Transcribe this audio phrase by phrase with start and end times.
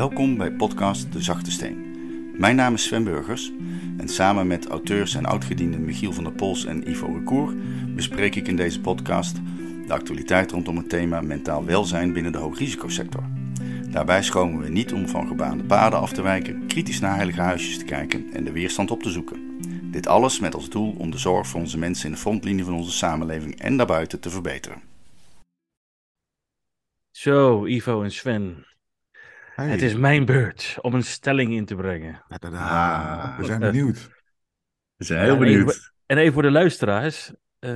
[0.00, 1.94] Welkom bij podcast De Zachte Steen.
[2.38, 3.52] Mijn naam is Sven Burgers
[3.98, 7.54] en samen met auteurs en oudgedienden Michiel van der Pols en Ivo Recour
[7.94, 9.36] bespreek ik in deze podcast
[9.86, 13.24] de actualiteit rondom het thema mentaal welzijn binnen de hoogrisicosector.
[13.90, 17.78] Daarbij schomen we niet om van gebaande paden af te wijken, kritisch naar heilige huisjes
[17.78, 19.58] te kijken en de weerstand op te zoeken.
[19.90, 22.74] Dit alles met als doel om de zorg voor onze mensen in de frontlinie van
[22.74, 24.82] onze samenleving en daarbuiten te verbeteren.
[27.10, 28.64] Zo, Ivo en Sven.
[29.60, 29.70] Hey.
[29.70, 32.22] Het is mijn beurt om een stelling in te brengen.
[32.40, 33.38] Ah.
[33.38, 34.10] We zijn benieuwd.
[34.96, 35.92] We zijn heel benieuwd.
[36.06, 37.32] En even voor de luisteraars.
[37.58, 37.70] eh,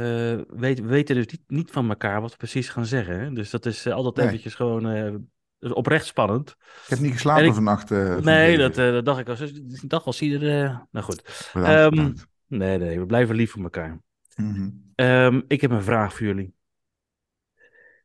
[0.48, 3.20] weet- we weten dus niet, niet van elkaar wat we precies gaan zeggen.
[3.20, 3.30] Hè?
[3.32, 4.26] Dus dat is eh, altijd Nee.
[4.26, 6.50] eventjes gewoon eh, oprecht spannend.
[6.50, 7.90] Ik heb niet geslapen En ik- vannacht.
[7.90, 9.36] eh, van nee, dat, eh, dat dacht ik al.
[9.36, 10.64] Dus Ik dacht al, zie je er...
[10.64, 11.50] eh, nou goed.
[11.52, 12.26] Bedankt, ehm, bedankt.
[12.46, 14.00] Nee, nee, we blijven lief voor elkaar.
[14.36, 14.70] Mhm.
[14.94, 16.54] Ehm, ik heb een vraag voor jullie.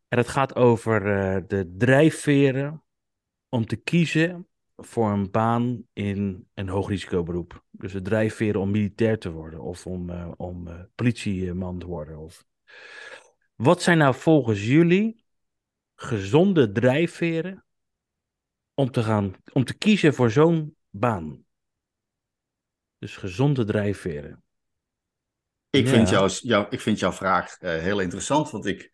[0.07, 2.83] En het gaat over eh, de drijfveren
[3.49, 7.63] om te kiezen voor een baan in een hoogrisicoberoep.
[7.71, 12.17] Dus de drijfveren om militair te worden of om, eh, om eh, politieman te worden.
[12.17, 12.45] Of...
[13.55, 15.23] Wat zijn nou volgens jullie
[15.95, 17.65] gezonde drijfveren
[18.73, 21.45] om te, gaan, om te kiezen voor zo'n baan?
[22.97, 24.43] Dus gezonde drijfveren.
[25.69, 25.91] Ik, Ja.
[25.91, 28.91] vind jouw, jou, ik vind jouw vraag eh, heel interessant, want ik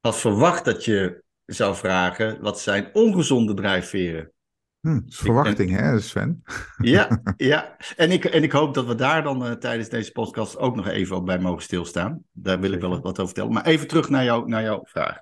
[0.00, 1.22] had verwacht dat je
[1.54, 4.32] zou vragen wat zijn ongezonde drijfveren.
[4.80, 6.42] Hm, dat is verwachting, hè, Sven?
[6.78, 7.76] Ja, ja.
[7.96, 10.88] En, ik, en ik hoop dat we daar dan eh, tijdens deze podcast ook nog
[10.88, 12.24] even op bij mogen stilstaan.
[12.32, 13.52] Daar wil ik wel wat over vertellen.
[13.52, 15.18] Maar even terug naar, jou, naar jouw vraag.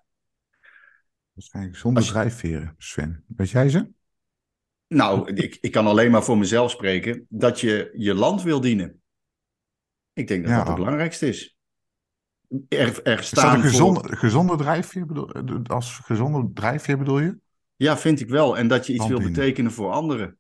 [1.33, 3.25] Waarschijnlijk zonder je- drijfveren, Sven.
[3.37, 3.89] Weet jij ze?
[4.87, 9.03] Nou, ik, ik kan alleen maar voor mezelf spreken dat je je land wil dienen.
[10.13, 10.59] Ik denk dat Ja.
[10.59, 11.58] dat het belangrijkste is.
[12.69, 15.07] Er, er Is dat staan een voor- gezonde, gezonde drijfveer?
[15.07, 17.39] Bedoel, eh, als gezonde drijfveer bedoel je?
[17.77, 18.59] Ja, vind ik wel.
[18.59, 20.39] En dat je iets wil betekenen voor anderen.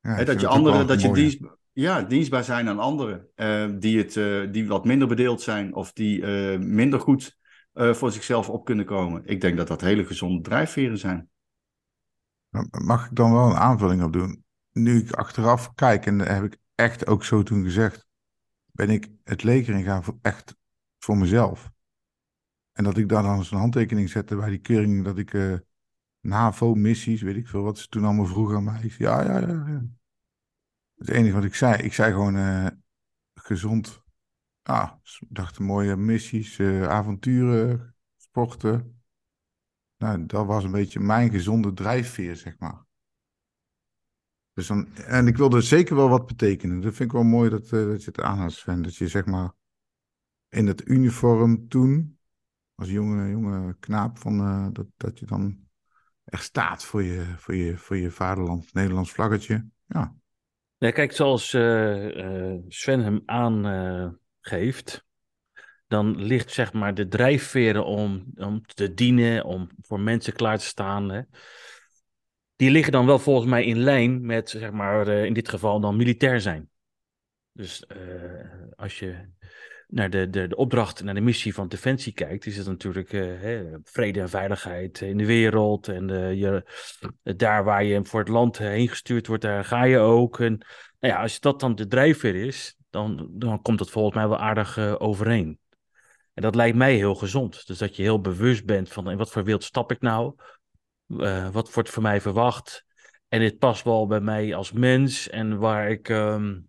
[0.00, 1.40] Ja, dat je anderen, dat je dienst,
[1.72, 3.28] ja, dienstbaar zijn aan anderen.
[3.34, 6.26] eh, die, het, eh, die wat minder bedeeld zijn of die
[6.58, 7.36] minder goed
[7.72, 9.22] voor zichzelf op kunnen komen.
[9.24, 11.28] Ik denk dat dat hele gezonde drijfveren zijn.
[12.84, 14.44] Mag ik dan wel een aanvulling op doen?
[14.72, 18.06] Nu ik achteraf kijk, en dat heb ik echt ook zo toen gezegd,
[18.72, 20.56] ben ik het leger ingaan voor echt
[21.08, 21.70] voor mezelf.
[22.72, 25.54] En dat ik daar dan eens een handtekening zette bij die keuring, dat ik eh
[26.20, 28.92] NAVO-missies, weet ik veel wat ze toen allemaal vroegen aan mij.
[28.98, 29.84] Ja, ja, ja, ja.
[30.94, 32.66] Het enige wat ik zei, ik zei gewoon eh,
[33.34, 34.02] gezond.
[34.62, 39.02] Ik dacht mooie missies, eh, avonturen, sporten.
[39.96, 42.84] Nou, dat was een beetje mijn gezonde drijfveer, zeg maar.
[44.52, 46.80] Dus dan, en ik wilde zeker wel wat betekenen.
[46.80, 48.82] Dat vind ik wel mooi dat, dat je het aanhaalt, Sven.
[48.82, 49.56] Dat je zeg maar
[50.48, 52.18] in het uniform toen,
[52.74, 55.58] als jonge, jonge knaap, van, eh, dat, dat je dan
[56.24, 59.66] echt staat voor je, voor je, voor je vaderland, Nederlands vlaggetje.
[59.86, 60.14] Ja,
[60.76, 65.06] Ja, kijk, zoals eh, Sven hem aangeeft,
[65.86, 70.64] dan ligt zeg maar de drijfveren om, om te dienen, om voor mensen klaar te
[70.64, 71.22] staan, hè,
[72.56, 75.96] die liggen dan wel volgens mij in lijn met, zeg maar, in dit geval dan
[75.96, 76.70] militair zijn.
[77.52, 77.86] Dus
[78.76, 79.28] als je
[79.90, 83.20] naar de, de, de opdracht, naar de missie van Defensie kijkt, is het natuurlijk eh,
[83.20, 85.88] hè, vrede en veiligheid in de wereld.
[85.88, 86.62] En je,
[87.22, 90.40] daar waar je voor het land heen gestuurd wordt, daar ga je ook.
[90.40, 90.58] En
[91.00, 94.38] nou ja, als dat dan de drijfveer is, dan, dan komt dat volgens mij wel
[94.38, 95.58] aardig eh, overeen.
[96.34, 97.66] En dat lijkt mij heel gezond.
[97.66, 100.34] Dus dat je heel bewust bent van in wat voor wereld stap ik nou?
[101.06, 102.84] Eh, wat wordt voor mij verwacht?
[103.28, 105.28] En dit past wel bij mij als mens.
[105.28, 106.60] En waar ik, ehm,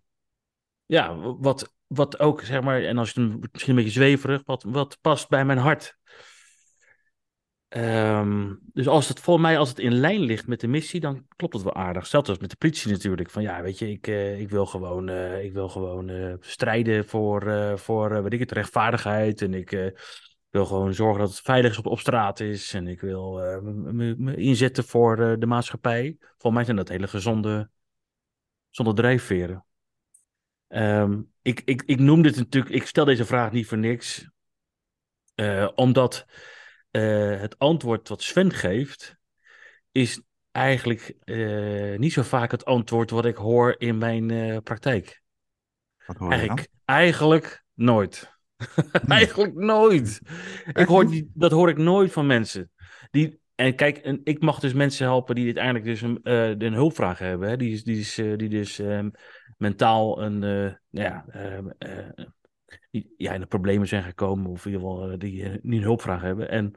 [0.86, 4.98] ja, wat, wat ook, zeg maar, en als je misschien een beetje zweverig, wat, wat
[5.00, 5.98] past bij mijn hart?
[7.68, 11.26] Ehm, dus als het voor mij, als het in lijn ligt met de missie, dan
[11.36, 12.06] klopt het wel aardig.
[12.06, 13.30] Zelfs als met de politie natuurlijk.
[13.30, 17.08] Van ja, weet je, ik, eh, ik wil gewoon, eh, ik wil gewoon eh, strijden
[17.08, 19.42] voor, voor weet ik het, rechtvaardigheid.
[19.42, 19.94] En ik
[20.50, 22.74] wil gewoon zorgen dat het veilig is op, op straat is.
[22.74, 23.32] En ik wil
[23.62, 26.16] me- inzetten voor de maatschappij.
[26.20, 27.70] Volgens mij zijn dat hele gezonde,
[28.70, 29.64] gezonde drijfveren.
[30.70, 34.28] Ehm, ik, ik, ik noem dit natuurlijk, ik stel deze vraag niet voor niks.
[35.34, 36.26] Eh, omdat
[36.90, 39.16] eh, het antwoord wat Sven geeft,
[39.92, 45.22] is eigenlijk eh, niet zo vaak het antwoord wat ik hoor in mijn praktijk.
[46.06, 46.48] wat hoor je dan?
[46.48, 48.38] Eigenlijk, eigenlijk nooit.
[49.08, 50.20] eigenlijk nooit.
[50.72, 52.70] Ik hoor die, dat hoor ik nooit van mensen.
[53.10, 56.20] Die, en kijk, en ik mag dus mensen helpen die uiteindelijk dus een,
[56.64, 57.48] een hulpvraag hebben.
[57.48, 57.56] Hè?
[57.56, 59.10] Die, die, die dus ehm,
[59.60, 62.26] mentaal een, eh, ja, eh,
[62.90, 64.50] die ja, in de problemen zijn gekomen.
[64.50, 66.50] Of in ieder geval eh, die, eh, een hulpvraag hebben.
[66.50, 66.74] En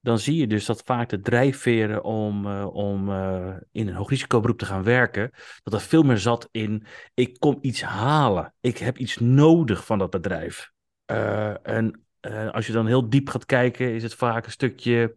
[0.00, 4.58] dan zie je dus dat vaak de drijfveren om, uh, om uh, in een hoogrisicoberoep
[4.58, 5.30] te gaan werken,
[5.62, 9.98] dat er veel meer zat in, ik kom iets halen, ik heb iets nodig van
[9.98, 10.72] dat bedrijf.
[11.62, 15.16] En uh, als je dan heel diep gaat kijken, is het vaak een stukje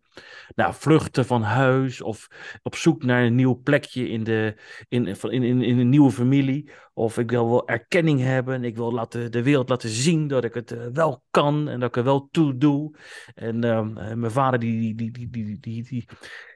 [0.56, 2.28] nou, vluchten van huis of
[2.64, 4.56] op zoek naar een nieuw plekje in, de,
[4.88, 6.72] in, in, in, in een nieuwe familie.
[6.94, 8.64] Of ik wil wel erkenning hebben.
[8.64, 11.90] Ik wil laten, de wereld laten zien dat ik het uh, wel kan en dat
[11.90, 12.96] ik er wel toe doe.
[13.36, 13.82] En uh,
[14.16, 16.08] mijn vader die, die, die, die, die, die,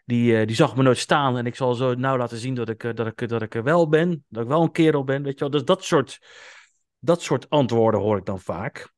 [0.06, 1.38] die, die zag me nooit staan.
[1.38, 3.90] En ik zal zo nou laten zien dat ik, dat, ik, dat ik er wel
[3.90, 4.26] ben.
[4.30, 5.24] Dat ik wel een kerel ben.
[5.24, 5.50] Weet je wel.
[5.50, 6.20] Dus dat soort,
[7.00, 8.94] dat soort antwoorden hoor ik dan vaak.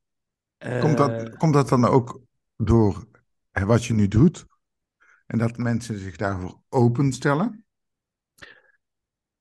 [0.58, 2.22] Komt dat, komt dat dan ook
[2.56, 3.08] door
[3.52, 4.46] wat je nu doet?
[5.26, 7.66] En dat mensen zich daarvoor openstellen?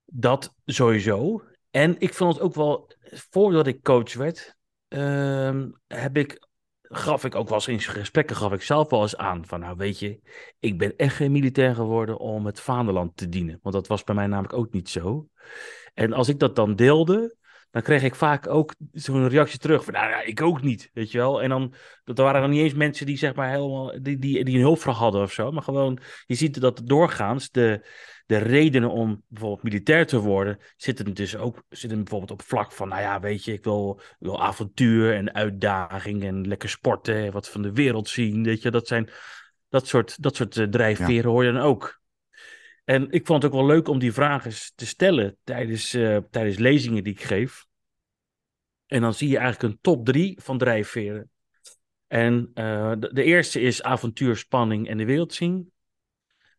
[0.04, 1.42] Dat sowieso.
[1.70, 2.90] En ik vond het ook wel,
[3.30, 4.56] voordat ik coach werd,
[4.88, 6.48] uh, heb ik,
[6.82, 9.76] gaf ik ook wel eens in gesprekken, gaf ik zelf wel eens aan van, nou
[9.76, 10.20] weet je,
[10.58, 13.58] ik ben echt geen militair geworden om het vaderland te dienen.
[13.62, 15.28] Want dat was bij mij namelijk ook niet zo.
[15.94, 17.36] En als ik dat dan deelde,
[17.76, 21.10] dan kreeg ik vaak ook zo'n reactie terug van, nou ja, ik ook niet, weet
[21.10, 21.42] je wel.
[21.42, 21.74] En dan,
[22.04, 24.98] dat waren dan niet eens mensen die zeg maar helemaal, die, die, die een hulpvraag
[24.98, 27.88] hadden of zo, maar gewoon, je ziet dat doorgaans de,
[28.26, 32.88] de redenen om bijvoorbeeld militair te worden, zitten dus ook, zitten bijvoorbeeld op vlak van,
[32.88, 37.62] nou ja, weet je, ik wil, wil avontuur en uitdaging en lekker sporten, wat van
[37.62, 39.10] de wereld zien, weet je, dat zijn,
[39.68, 41.28] dat soort, dat soort drijfveren ja.
[41.28, 42.00] hoor je dan ook.
[42.84, 46.58] En ik vond het ook wel leuk om die vragen te stellen tijdens, uh, tijdens
[46.58, 47.65] lezingen die ik geef.
[48.86, 51.30] En dan zie je eigenlijk een top drie van drijfveren.
[52.06, 55.70] En uh, de, eerste is avontuur, spanning en de wereld zien.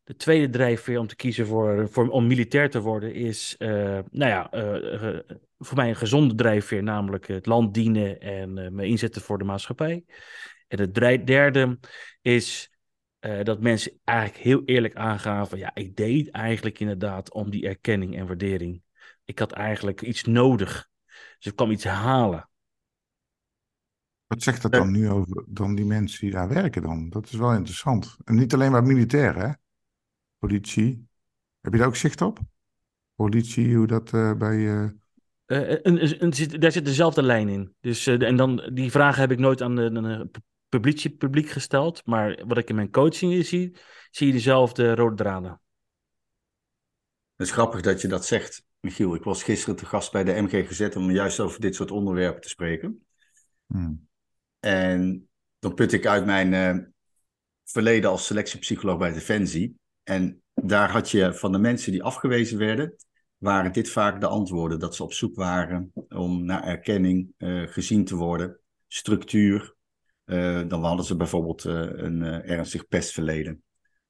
[0.03, 4.50] De tweede drijfveer om te kiezen voor, om militair te worden is, uh, nou ja,
[5.57, 10.03] voor mij een gezonde drijfveer, namelijk het land dienen en me inzetten voor de maatschappij.
[10.68, 11.79] En de derde
[12.21, 12.71] is
[13.44, 18.27] dat mensen eigenlijk heel eerlijk aangaven: ja, ik deed eigenlijk inderdaad om die erkenning en
[18.27, 18.81] waardering.
[19.25, 20.89] Ik had eigenlijk iets nodig.
[21.38, 22.50] Dus ik kwam iets halen.
[24.28, 27.10] Wat zegt dat dan nu over dan die mensen die daar werken dan?
[27.10, 28.18] Dat is wel interessant.
[28.24, 29.51] En niet alleen maar militair, hè?
[30.38, 31.07] Politie.
[31.62, 32.39] Heb je daar ook zicht op?
[33.16, 34.56] Politie, hoe dat uh, bij...
[34.56, 34.89] Uh...
[35.45, 37.75] Uh, en, en, daar zit dezelfde lijn in.
[37.80, 40.30] Dus, en dan, die vragen heb ik nooit aan de, de
[40.69, 42.06] publiek, publiek gesteld.
[42.06, 43.78] Maar wat ik in mijn coaching zie,
[44.12, 45.62] zie je dezelfde rode draden.
[47.36, 49.15] Het is grappig dat je dat zegt, Michiel.
[49.15, 52.50] Ik was gisteren te gast bij de MGGZ om juist over dit soort onderwerpen te
[52.50, 53.06] spreken.
[53.65, 54.07] Hmm.
[54.59, 55.29] En
[55.59, 56.83] dan put ik uit mijn uh,
[57.63, 59.79] verleden als selectiepsycholoog bij Defensie.
[60.03, 62.95] En daar had je van de mensen die afgewezen werden,
[63.38, 64.79] waren dit vaak de antwoorden.
[64.79, 69.75] Dat ze op zoek waren om naar erkenning uh, gezien te worden, structuur,
[70.25, 73.63] uh, dan hadden ze bijvoorbeeld een ernstig pestverleden.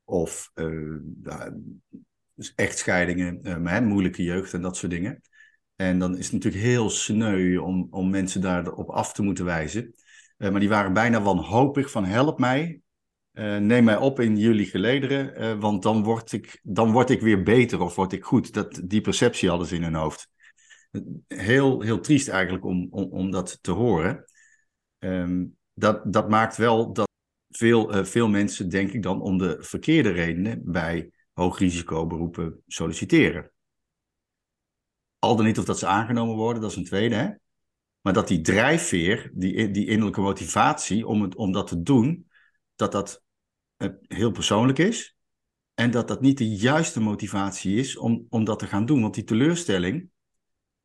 [0.04, 0.52] Of
[2.38, 5.22] dus echtscheidingen, maar, moeilijke jeugd en dat soort dingen.
[5.76, 9.96] En dan is het natuurlijk heel sneu om, om mensen daarop af te moeten wijzen.
[10.38, 12.82] maar die waren bijna wanhopig van help mij,
[13.60, 17.82] neem mij op in jullie gelederen, want dan word, ik, dan word ik weer beter
[17.82, 18.54] of word ik goed.
[18.54, 20.30] Dat, die perceptie hadden ze in hun hoofd.
[21.28, 24.26] Heel, heel triest eigenlijk om, om, om dat te horen.
[25.00, 27.10] Um, dat, dat maakt wel dat
[27.50, 33.52] veel, veel mensen, denk ik dan, om de verkeerde redenen bij hoogrisicoberoepen solliciteren.
[35.20, 37.16] Al dan niet of dat ze aangenomen worden, dat is een tweede.
[37.16, 37.30] Hè?
[38.02, 42.28] Maar dat die drijfveer, die, die innerlijke motivatie om, het, om dat te doen,
[42.76, 43.24] dat dat
[43.78, 45.18] uh, heel persoonlijk is.
[45.74, 49.02] En dat dat niet de juiste motivatie is om, om dat te gaan doen.
[49.02, 50.10] Want die teleurstelling,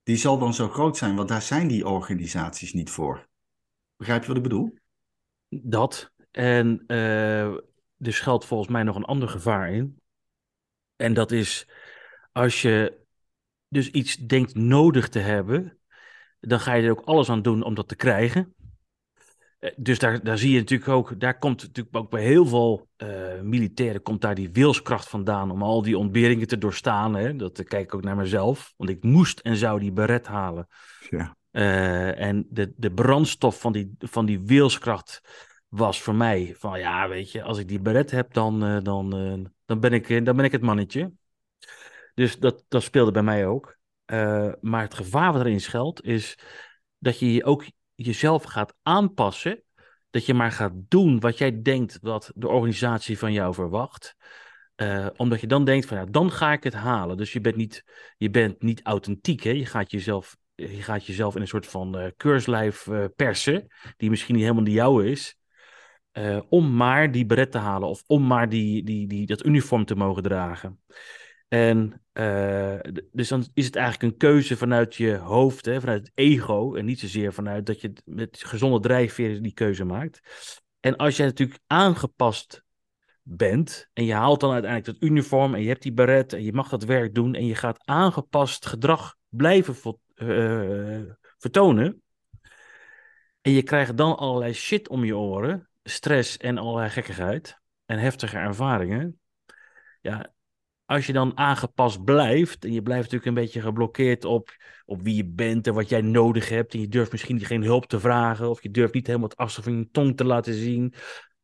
[0.02, 3.28] die zal dan zo groot zijn, want daar zijn die organisaties niet voor.
[3.96, 4.74] Begrijp je wat ik bedoel?
[5.48, 6.12] Dat.
[6.30, 7.46] En uh,
[7.98, 10.01] er schuilt volgens mij nog een ander gevaar in.
[10.96, 11.66] En dat is
[12.32, 13.00] als je
[13.68, 15.78] dus iets denkt nodig te hebben,
[16.40, 18.54] dan ga je er ook alles aan doen om dat te krijgen.
[19.58, 22.88] Eh, dus daar, daar zie je natuurlijk ook, daar komt natuurlijk ook bij heel veel
[22.96, 27.14] uh, militairen, komt daar die wilskracht vandaan om al die ontberingen te doorstaan.
[27.14, 27.36] Hè?
[27.36, 30.68] Dat kijk ik ook naar mezelf, want ik moest en zou die beret halen.
[31.10, 31.36] Ja.
[31.52, 35.20] Uh, en de, de brandstof van die, van die wilskracht
[35.68, 39.10] was voor mij van ja, weet je, als ik die beret heb, dan, dan,
[39.80, 41.12] dan, ben, ik, dan ben ik het mannetje.
[42.14, 43.76] Dus dat, dat speelde bij mij ook.
[44.60, 46.38] maar het gevaar wat erin schuilt is
[46.98, 47.64] dat je ook
[47.94, 49.62] jezelf gaat aanpassen.
[50.10, 54.16] Dat je maar gaat doen wat jij denkt wat de organisatie van jou verwacht.
[55.16, 57.16] omdat je dan denkt van ja, dan ga ik het halen.
[57.16, 57.84] Dus je bent niet,
[58.16, 59.42] je bent niet authentiek.
[59.42, 59.50] Hè?
[59.50, 64.34] Je gaat jezelf je gaat jezelf in een soort van uh, keurslijf persen, die misschien
[64.34, 65.36] niet helemaal die jouwe is.
[66.12, 69.84] Eh, om maar die beret te halen of om maar die, die, die, dat uniform
[69.84, 70.80] te mogen dragen.
[71.48, 72.78] En uh,
[73.12, 76.74] dus dan is het eigenlijk een keuze vanuit je hoofd, hè, vanuit het ego.
[76.74, 80.20] En niet zozeer vanuit dat je met gezonde drijfveren die keuze maakt.
[80.80, 82.64] En als jij natuurlijk aangepast
[83.22, 86.52] bent en je haalt dan uiteindelijk dat uniform en je hebt die beret en je
[86.52, 89.74] mag dat werk doen en je gaat aangepast gedrag blijven
[90.14, 91.00] uh,
[91.38, 92.02] vertonen.
[93.40, 98.36] En je krijgt dan allerlei shit om je oren, stress en allerlei gekkigheid en heftige
[98.36, 99.20] ervaringen.
[100.00, 100.32] Ja,
[100.84, 105.14] als je dan aangepast blijft, en je blijft natuurlijk een beetje geblokkeerd op, op wie
[105.14, 108.50] je bent en wat jij nodig hebt, en je durft misschien geen hulp te vragen,
[108.50, 110.94] of je durft niet helemaal het assen van je tong te laten zien.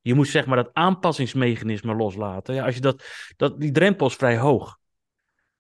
[0.01, 2.55] Je moet zeg maar dat aanpassingsmechanisme loslaten.
[2.55, 3.05] Ja, als je dat,
[3.37, 4.79] dat, die drempel is vrij hoog.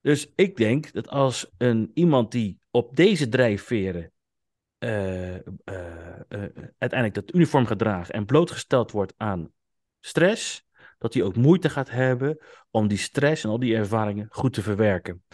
[0.00, 4.12] Dus ik denk dat als een, iemand die op deze drijfveren
[6.78, 9.52] uiteindelijk dat uniform gaat dragen en blootgesteld wordt aan
[10.00, 10.66] stress,
[10.98, 12.38] dat hij ook moeite gaat hebben
[12.70, 15.24] om die stress en al die ervaringen goed te verwerken.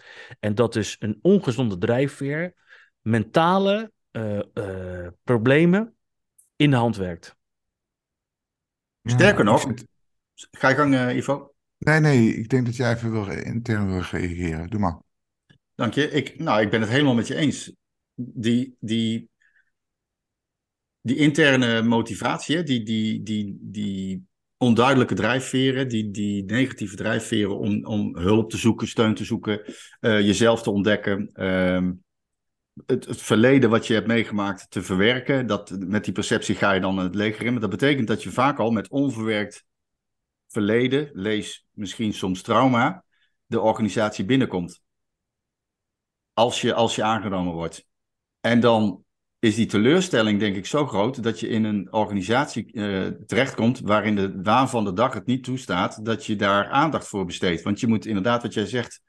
[0.40, 2.54] En dat dus een ongezonde drijfveer
[3.00, 5.94] mentale uh, uh, problemen
[6.56, 7.36] in de hand werkt.
[9.02, 9.72] Sterker nog,
[10.50, 11.54] ga je gang, uh, Ivo.
[11.78, 14.70] Nee, nee, ik denk dat jij even wil intern wil reageren.
[14.70, 15.00] Doe maar.
[15.74, 16.10] Dank je.
[16.10, 17.72] Ik, nou, ik ben het helemaal met je eens.
[18.14, 19.30] Die, die,
[21.04, 28.16] die interne motivatie, die, die, die, die onduidelijke drijfveren, die, die negatieve drijfveren om, om
[28.16, 31.90] hulp te zoeken, steun te zoeken, uh, jezelf te ontdekken, uh,
[32.86, 35.46] het, het, verleden wat je hebt meegemaakt te verwerken.
[35.46, 37.52] Dat, met die perceptie ga je dan het leger in.
[37.52, 39.64] Maar dat betekent dat je vaak al met onverwerkt
[40.48, 43.04] verleden, lees misschien soms trauma,
[43.46, 44.82] de organisatie binnenkomt.
[46.32, 47.86] Als je, als je aangenomen wordt.
[48.40, 49.03] En dan
[49.44, 54.16] is die teleurstelling denk ik zo groot dat je in een organisatie uh, terechtkomt waarin
[54.16, 57.62] de waan van de dag het niet toestaat dat je daar aandacht voor besteedt.
[57.62, 59.00] Want je moet inderdaad, wat jij zegt,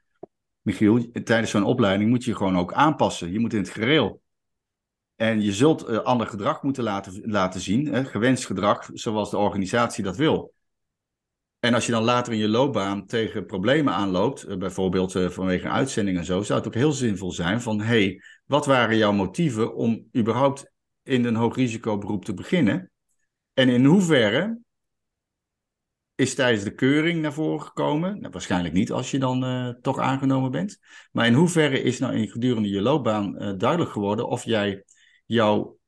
[0.60, 3.32] Michiel, tijdens zo'n opleiding moet je gewoon ook aanpassen.
[3.32, 4.20] Je moet in het gereel.
[5.14, 9.38] En je zult uh, ander gedrag moeten laten, laten zien, hè, gewenst gedrag, zoals de
[9.38, 10.54] organisatie dat wil.
[11.60, 15.72] En als je dan later in je loopbaan tegen problemen aanloopt, uh, bijvoorbeeld vanwege een
[15.72, 19.74] uitzending en zo, zou het ook heel zinvol zijn van, hey, wat waren jouw motieven
[19.74, 20.72] om überhaupt
[21.02, 22.90] in een hoogrisicoberoep te beginnen?
[23.54, 24.58] En in hoeverre
[26.14, 28.20] is tijdens de keuring naar voren gekomen?
[28.20, 30.78] Nou, waarschijnlijk niet als je dan uh, toch aangenomen bent.
[31.12, 34.84] Maar in hoeverre is nou in gedurende je loopbaan duidelijk geworden of jij
[35.26, 35.78] jouw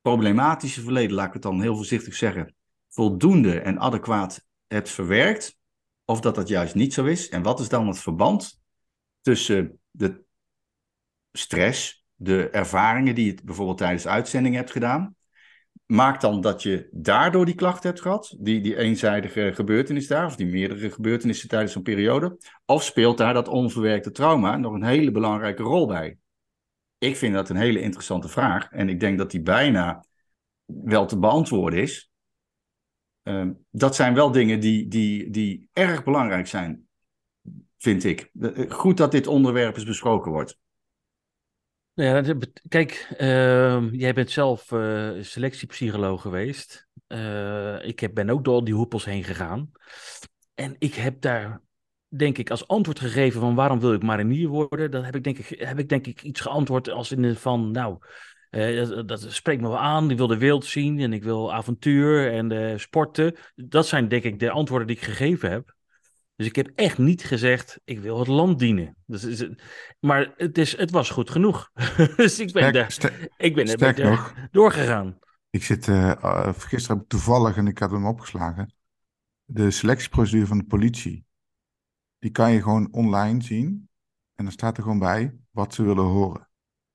[0.00, 2.54] problematische verleden, laat ik het dan heel voorzichtig zeggen,
[2.88, 5.58] voldoende en adequaat hebt verwerkt?
[6.04, 7.28] Of dat dat juist niet zo is?
[7.28, 8.60] En wat is dan het verband
[9.20, 10.24] tussen de
[11.32, 15.16] stress de ervaringen die je bijvoorbeeld tijdens uitzending hebt gedaan,
[15.86, 20.36] maakt dan dat je daardoor die klachten hebt gehad, die, die eenzijdige gebeurtenis daar, of
[20.36, 25.10] die meerdere gebeurtenissen tijdens zo'n periode, of speelt daar dat onverwerkte trauma nog een hele
[25.10, 26.18] belangrijke rol bij?
[26.98, 30.04] Ik vind dat een hele interessante vraag en ik denk dat die bijna
[30.64, 32.11] wel te beantwoorden is.
[33.22, 36.86] Uh, dat zijn wel dingen die, die, die erg belangrijk zijn,
[37.78, 38.30] vind ik.
[38.68, 40.60] Goed dat dit onderwerp eens besproken wordt.
[41.94, 42.36] Nou ja,
[42.68, 46.88] kijk, uh, jij bent zelf uh, selectiepsycholoog geweest.
[47.08, 49.70] Uh, ik heb, ben ook door die hoepels heen gegaan.
[50.54, 51.62] En ik heb daar,
[52.08, 54.90] denk ik, als antwoord gegeven van waarom wil ik marinier worden.
[54.90, 57.70] Dan heb ik denk ik, heb ik, denk ik iets geantwoord als in de van,
[57.70, 57.98] nou,
[58.52, 60.10] uh, dat, dat, spreekt me wel aan.
[60.10, 63.36] Ik wil de wereld zien en ik wil avontuur en sporten.
[63.54, 65.74] Dat zijn denk ik de antwoorden die ik gegeven heb.
[66.36, 68.96] Dus ik heb echt niet gezegd, ik wil het land dienen.
[69.06, 69.48] Dus,
[70.00, 71.70] maar het, is, het was goed genoeg.
[72.16, 75.18] dus ik ben, er, ik ben er doorgegaan.
[75.50, 78.74] Ik zit, uh, gisteren heb ik toevallig, en ik had hem opgeslagen,
[79.44, 81.24] de selectieprocedure van de politie.
[82.18, 83.88] Die kan je gewoon online zien.
[84.34, 86.48] En dan staat er gewoon bij wat ze willen horen.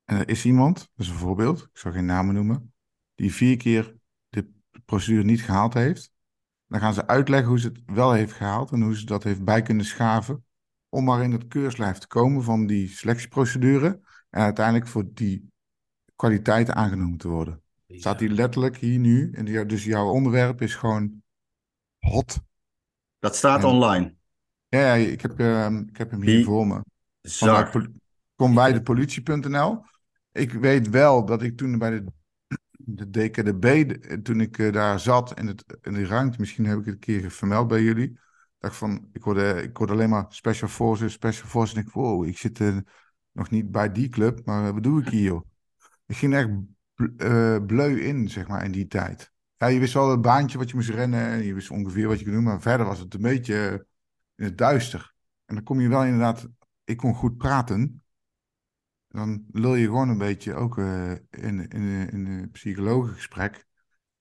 [0.07, 2.73] En er is iemand, dat is een voorbeeld, ik zal geen namen noemen,
[3.15, 3.95] die vier keer
[4.29, 4.51] de
[4.85, 6.11] procedure niet gehaald heeft.
[6.67, 9.43] Dan gaan ze uitleggen hoe ze het wel heeft gehaald en hoe ze dat heeft
[9.43, 10.45] bij kunnen schaven.
[10.89, 13.99] Om maar in het keurslijf te komen van die selectieprocedure.
[14.29, 15.51] En uiteindelijk voor die
[16.15, 17.61] kwaliteiten aangenomen te worden.
[17.85, 17.99] Ja.
[17.99, 19.31] Staat die letterlijk hier nu.
[19.31, 21.21] En dus jouw onderwerp is gewoon
[21.99, 22.39] hot.
[23.19, 24.15] Dat staat en, online.
[24.67, 26.81] Ja, ik heb, uh, ik heb hem hier die voor me.
[28.35, 29.83] Kom bij de politie.nl.
[30.37, 32.03] Ik weet wel dat ik toen bij de
[32.89, 36.85] de DKDB, toen ik uh, daar zat in, het, in die ruimte, misschien heb ik
[36.85, 38.19] het een keer vermeld bij jullie.
[38.59, 41.75] dacht van, ik hoorde, ik hoorde alleen maar Special Forces, Special Forces.
[41.75, 42.77] En ik wow, ik zit uh,
[43.31, 45.41] nog niet bij die club, maar wat doe ik hier?
[46.05, 46.49] Ik ging echt
[47.65, 49.31] bleu in, zeg maar, in die tijd.
[49.57, 52.19] Ja, je wist wel het baantje wat je moest rennen en je wist ongeveer wat
[52.19, 53.85] je kon doen, maar verder was het een beetje
[54.35, 55.13] in het duister.
[55.45, 56.47] En dan kom je wel inderdaad,
[56.83, 58.03] ik kon goed praten.
[59.17, 63.65] Dan lul je gewoon een beetje, ook uh, in, in, in een psychologengesprek,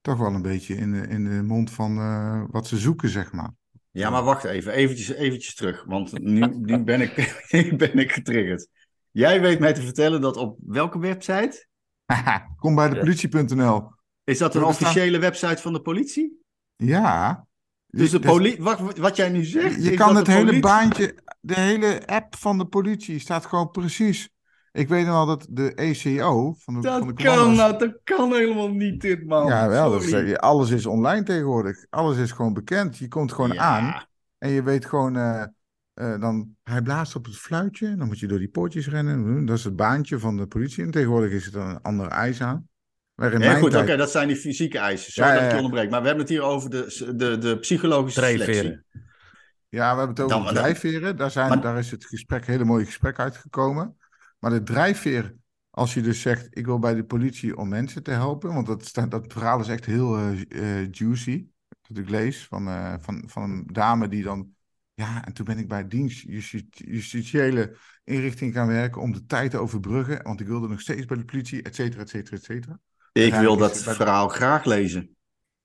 [0.01, 3.33] toch wel een beetje in de, in de mond van uh, wat ze zoeken, zeg
[3.33, 3.51] maar.
[3.91, 7.45] Ja, maar wacht even, eventjes, eventjes terug, want nu, nu ben, ik,
[7.77, 8.69] ben ik getriggerd.
[9.11, 11.67] Jij weet mij te vertellen dat op welke website?
[12.61, 13.91] Kom bij de politie.nl.
[14.25, 16.43] Is dat een officiële website van de politie?
[16.77, 17.47] Ja.
[17.87, 19.85] Dus de politie, wat, wat jij nu zegt.
[19.85, 24.35] Je kan het hele baantje, de hele app van de politie staat gewoon precies.
[24.77, 28.33] Ik weet wel dat de ECO van de, dat van de kan, nou, dat kan
[28.33, 29.47] helemaal niet, dit man.
[29.47, 29.91] Ja, wel.
[29.91, 31.87] Dat is, alles is online tegenwoordig.
[31.91, 32.99] Alles is gewoon bekend.
[32.99, 34.07] Je komt gewoon aan
[34.39, 35.17] en je weet gewoon.
[35.17, 35.43] Uh,
[35.95, 37.97] uh, dan, hij blaast op het fluitje.
[37.97, 39.47] Dan moet je door die poortjes rennen.
[39.47, 40.85] Dat is het baantje van de politie.
[40.85, 42.69] En tegenwoordig is het dan een andere eis aan.
[43.15, 45.13] Ja, goed, oké, dat zijn die fysieke eisen.
[45.13, 45.91] Sorry ja, ja, dat ik je onderbreek.
[45.91, 48.81] Maar we hebben het hier over de, de, de psychologische selectie.
[49.69, 51.17] Ja, we hebben het over dan, drijfveren.
[51.17, 53.97] Daar, zijn, daar is het gesprek, hele mooie gesprek uitgekomen.
[54.47, 55.35] Maar de drijfveer,
[55.71, 58.55] als je dus zegt, ik wil bij de politie om mensen te helpen.
[58.55, 61.47] Want dat, staat, dat verhaal is echt heel uh, uh, juicy.
[61.81, 64.55] Dat ik lees van, uh, van, van een dame die dan...
[64.95, 66.25] Ja, en toen ben ik bij dienst
[66.71, 70.23] justitiële inrichting gaan werken om de tijd te overbruggen.
[70.23, 72.79] Want ik wilde nog steeds bij de politie, et cetera, et cetera, et cetera.
[73.13, 75.03] Ik wil dat verhaal graag lezen.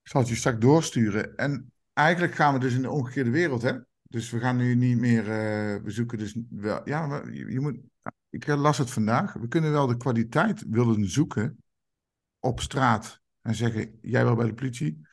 [0.02, 1.36] Ik zal het je straks doorsturen.
[1.36, 3.74] En eigenlijk gaan we dus in de omgekeerde wereld, hè?
[4.04, 7.78] Dus we gaan nu niet meer, uh, we zoeken dus wel, ja, je, je, moet,
[8.32, 11.64] ik las het vandaag, we kunnen wel de kwaliteit willen zoeken
[12.40, 15.08] op straat en zeggen, jij wil bij de politie,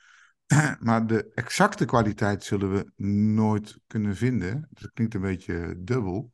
[0.81, 4.69] maar de exacte kwaliteit zullen we nooit kunnen vinden.
[4.71, 6.33] Dat klinkt een beetje dubbel,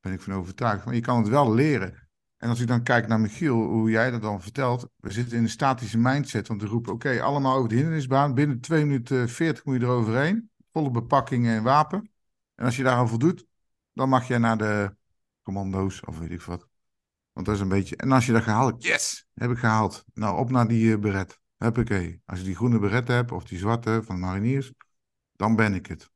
[0.00, 2.08] ben ik van overtuigd, maar je kan het wel leren.
[2.36, 5.42] En als ik dan kijk naar Michiel, hoe jij dat dan vertelt, we zitten in
[5.42, 9.64] een statische mindset, want we roepen, oké, allemaal over de hindernisbaan, binnen 2 minuten 40
[9.64, 12.10] moet je eroverheen, volle bepakking en wapen.
[12.54, 13.46] En als je daar al voldoet,
[13.92, 14.96] dan mag je naar de
[15.48, 16.68] commando's of weet ik wat.
[17.32, 20.04] Want dat is een beetje, en als je dat gehaald yes, heb ik gehaald.
[20.14, 21.40] Nou, op naar die uh, beret.
[21.56, 22.22] Huppakee.
[22.26, 24.72] Als je die groene beret hebt, of die zwarte van de mariniers,
[25.32, 26.10] dan ben ik het.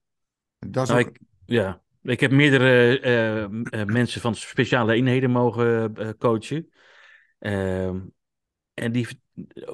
[0.58, 1.08] Dat is nou, ook...
[1.08, 6.70] ik, ja, ik heb meerdere uh, uh, mensen van speciale eenheden mogen coachen.
[7.38, 8.00] Ehm,
[8.74, 9.06] en die,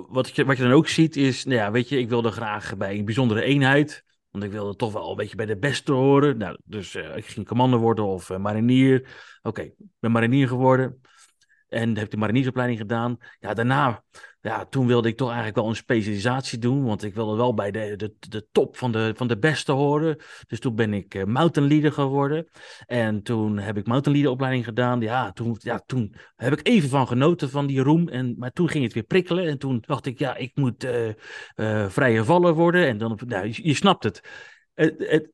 [0.08, 2.76] wat, je, wat je dan ook ziet is, nou ja, weet je, ik wilde graag
[2.76, 4.04] bij een bijzondere eenheid.
[4.30, 6.36] Want ik wilde toch wel een beetje bij de beste horen.
[6.36, 9.08] Nou, dus ik ging commando worden of marinier.
[9.42, 11.00] Oké, ben marinier geworden.
[11.68, 13.16] En heb de mariniersopleiding gedaan.
[13.38, 14.04] Ja, daarna,
[14.40, 16.84] ja, toen wilde ik toch eigenlijk wel een specialisatie doen.
[16.84, 20.16] Want ik wilde wel bij de, de, de top van de, van de beste horen.
[20.46, 22.48] Dus toen ben ik uh, mountain leader geworden.
[22.86, 25.00] En toen heb ik mountain leader opleiding gedaan.
[25.00, 28.08] Ja toen, ja, toen heb ik even van genoten van die roem.
[28.08, 29.46] En, maar toen ging het weer prikkelen.
[29.46, 31.06] En toen dacht ik, ja, ik moet uh,
[31.56, 32.86] uh, vrije vallen worden.
[32.86, 34.20] En dan, nou, je, je snapt het.
[34.74, 35.30] Het, het,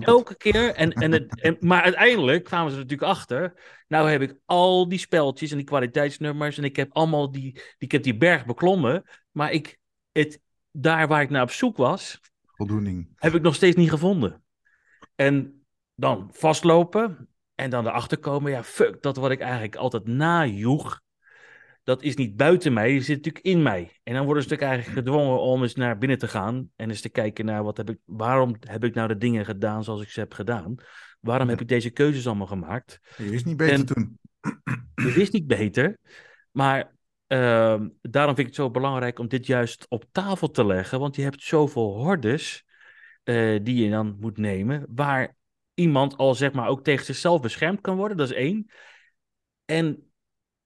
[0.00, 0.74] elke keer.
[0.74, 3.52] En, en, het, en, maar uiteindelijk kwamen ze natuurlijk achter.
[3.88, 6.58] Nou heb ik al die speltjes en die kwaliteitsnummers.
[6.58, 9.04] En ik heb allemaal die, die, ik heb die berg beklommen.
[9.30, 9.78] Maar ik,
[10.12, 10.40] het,
[10.70, 12.20] daar waar ik naar op zoek was.
[12.44, 13.12] Voldoening.
[13.14, 14.42] Heb ik nog steeds niet gevonden.
[15.14, 17.28] En dan vastlopen.
[17.54, 18.50] En dan erachter komen.
[18.50, 19.02] Ja, fuck.
[19.02, 21.00] Dat wat ik eigenlijk altijd najoeg
[21.88, 23.98] dat is niet buiten mij, die zit natuurlijk in mij.
[24.02, 27.00] En dan worden ze natuurlijk eigenlijk gedwongen om eens naar binnen te gaan en eens
[27.00, 30.08] te kijken naar wat heb ik, waarom heb ik nou de dingen gedaan zoals ik
[30.08, 30.74] ze heb gedaan?
[31.20, 33.00] Waarom heb ik deze keuzes allemaal gemaakt?
[33.16, 34.18] Je wist niet beter en, toen.
[35.04, 35.98] Je wist niet beter,
[36.50, 36.94] maar
[37.28, 41.16] uh, daarom vind ik het zo belangrijk om dit juist op tafel te leggen, want
[41.16, 42.64] je hebt zoveel hordes
[43.24, 45.36] uh, die je dan moet nemen, waar
[45.74, 48.70] iemand al zeg maar ook tegen zichzelf beschermd kan worden, dat is één.
[49.64, 50.07] En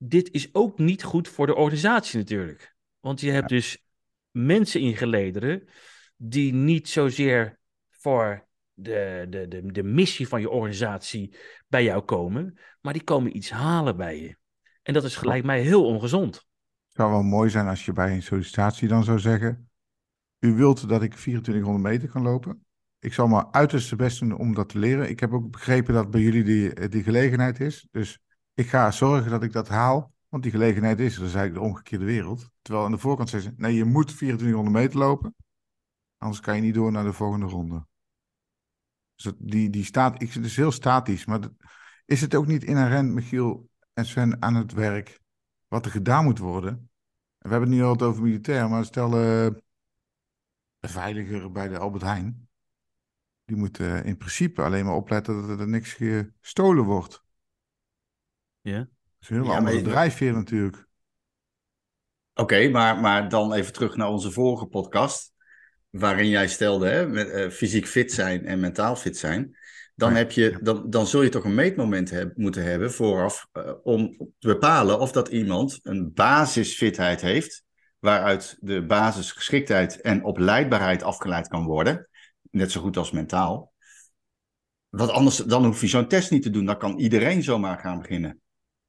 [0.05, 2.75] dit is ook niet goed voor de organisatie natuurlijk.
[3.01, 3.85] Want je hebt dus
[4.31, 5.69] mensen in gelederen
[6.17, 7.61] die niet zozeer
[7.91, 11.37] voor de, de, de, de missie van je organisatie
[11.69, 14.37] bij jou komen, maar die komen iets halen bij je.
[14.83, 16.35] En dat is gelijk mij heel ongezond.
[16.35, 19.71] Het zou wel mooi zijn als je bij een sollicitatie dan zou zeggen:
[20.39, 22.65] U wilt dat ik 2400 meter kan lopen.
[22.99, 25.09] Ik zal mijn uiterste best doen om dat te leren.
[25.09, 27.87] Ik heb ook begrepen dat bij jullie die, die gelegenheid is.
[27.91, 28.22] Dus
[28.55, 31.15] ik ga zorgen dat ik dat haal, want die gelegenheid is.
[31.15, 32.51] Dat is eigenlijk de omgekeerde wereld.
[32.63, 35.35] Terwijl aan de voorkant zeggen ze, nee, je moet 2400 meter lopen,
[36.19, 37.87] anders kan je niet door naar de volgende ronde.
[39.15, 41.41] Dus die, die staat, ik, het is heel statisch, maar
[42.05, 45.21] is het ook niet inherent, Michiel en Sven, aan het werk
[45.69, 46.91] wat er gedaan moet worden?
[47.39, 49.51] We hebben het nu altijd over militair, maar stel uh,
[50.79, 52.49] de veiliger bij de Albert Heijn.
[53.45, 57.22] Die moet uh, in principe alleen maar opletten dat er niks gestolen wordt.
[58.63, 58.79] Ja.
[58.79, 58.89] Dat
[59.21, 60.87] is een heel ja, andere drijfveer natuurlijk.
[62.35, 65.33] Oké, maar, maar dan even terug naar onze vorige podcast.
[65.91, 69.57] Waarin jij stelde, hè, met, eh, fysiek fit zijn en mentaal fit zijn.
[69.95, 70.59] Dan, Ja, heb je, ja.
[70.59, 73.49] dan, dan zul je toch een meetmoment heb- moeten hebben vooraf.
[73.53, 77.65] eh, om te bepalen of dat iemand een basisfitheid heeft.
[77.99, 82.09] Waaruit de basisgeschiktheid en opleidbaarheid afgeleid kan worden.
[82.51, 83.73] Net zo goed als mentaal.
[84.89, 86.65] Want anders dan hoef je zo'n test niet te doen.
[86.65, 88.42] Dan kan iedereen zomaar gaan beginnen.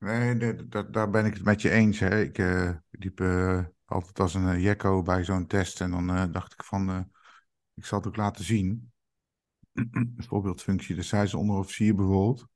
[0.04, 2.00] Nee, dat, daar ben ik het met je eens.
[2.00, 2.22] Hè.
[2.22, 5.82] Ik eh, liep eh, altijd als een uh, jekko bij zo'n test.
[5.82, 7.00] En dan eh, dacht ik van, eh,
[7.74, 8.92] ik zal het ook laten zien.
[10.28, 12.48] Voorbeeldfunctie, de zei ze onderofficier bijvoorbeeld.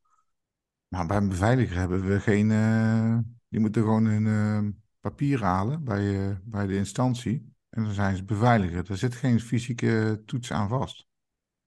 [0.87, 2.51] Maar bij een beveiliger hebben we geen...
[2.51, 3.17] eh,
[3.49, 4.59] die moeten gewoon eh,
[4.99, 7.53] papier halen bij, eh, bij de instantie.
[7.69, 8.89] En dan zijn ze beveiliger.
[8.89, 11.07] Er zit geen fysieke toets aan vast.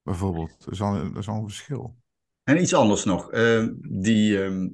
[0.03, 0.65] Bijvoorbeeld.
[0.65, 1.97] Dat is al, dat is al een verschil.
[2.43, 3.31] En iets anders nog.
[3.31, 4.69] eh, die, ehm,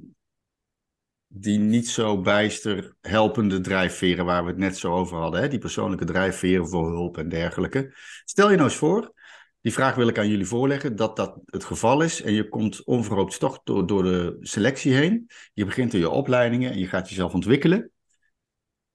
[1.27, 5.41] die niet zo bijster helpende drijfveren waar we het net zo over hadden.
[5.41, 5.47] Hè?
[5.47, 7.93] Die persoonlijke drijfveren voor hulp en dergelijke.
[8.25, 9.13] Stel je nou eens voor,
[9.61, 12.21] die vraag wil ik aan jullie voorleggen, dat dat het geval is.
[12.21, 15.29] En je komt onverhoopt toch door, door de selectie heen.
[15.53, 17.91] Je begint in je opleidingen en je gaat jezelf ontwikkelen.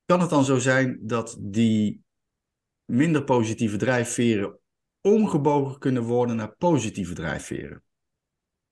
[0.05, 2.03] Kan het dan zo zijn dat die
[2.85, 4.59] minder positieve drijfveren
[5.01, 7.83] omgebogen kunnen worden naar positieve drijfveren?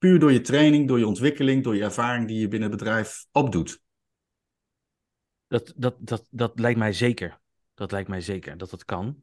[0.00, 3.26] Puur door je training, door je ontwikkeling, door je ervaring die je binnen het bedrijf
[3.32, 3.82] opdoet.
[5.46, 7.40] Dat, dat, dat, dat lijkt mij zeker.
[7.74, 9.22] Dat lijkt mij zeker dat dat kan.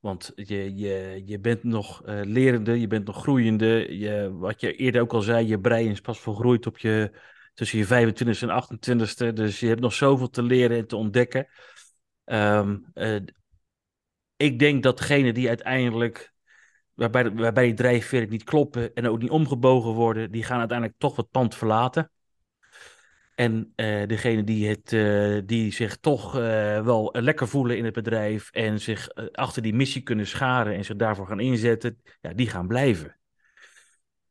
[0.00, 3.98] Want je, je, je bent nog uh, lerende, je bent nog groeiende.
[3.98, 7.20] Je, wat je eerder ook al zei, je brein is pas volgroeid op je,
[7.54, 9.32] tussen je 25 en 28ste.
[9.32, 11.48] Dus je hebt nog zoveel te leren en te ontdekken.
[12.24, 13.20] Um, uh,
[14.36, 16.33] ik denk dat degene die uiteindelijk,
[16.94, 21.16] waarbij, waarbij die drijfveren niet kloppen en ook niet omgebogen worden, die gaan uiteindelijk toch
[21.16, 22.10] het pand verlaten.
[23.34, 26.40] En uh, degene die, het, uh, die zich toch uh,
[26.84, 30.96] wel lekker voelen in het bedrijf en zich achter die missie kunnen scharen en zich
[30.96, 33.18] daarvoor gaan inzetten, ja, die gaan blijven.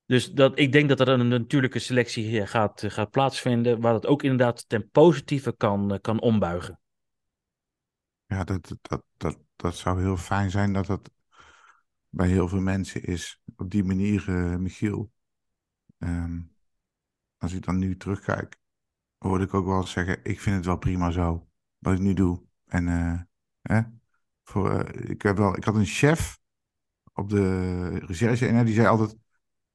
[0.06, 4.24] Dus dat, ik denk dat er een natuurlijke selectie gaat, gaat plaatsvinden, waar dat ook
[4.24, 6.80] inderdaad ten positieve kan, kan ombuigen.
[8.26, 11.10] Ja, dat, dat, dat, dat zou heel fijn zijn dat dat
[12.14, 13.42] bij heel veel mensen is.
[13.56, 14.26] Op die manier,
[14.60, 15.12] Michiel.
[15.98, 16.54] Um,
[17.38, 18.60] als ik dan nu terugkijk,
[19.18, 21.48] hoorde ik ook wel zeggen, ik vind het wel prima zo,
[21.78, 22.44] wat ik nu doe.
[22.66, 23.22] En uh,
[23.62, 23.82] hè,
[24.44, 26.40] voor, uh, ik, heb wel, ik had een chef
[27.14, 29.18] op de recherche en die zei altijd,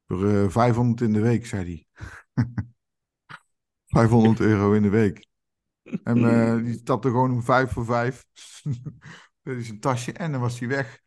[0.07, 2.45] voor uh, 500 in de week, zei hij.
[3.87, 5.27] 500 euro in de week.
[6.03, 8.25] En die stapte gewoon om vijf voor vijf.
[9.43, 11.03] Dat is een tasje en dan was hij weg.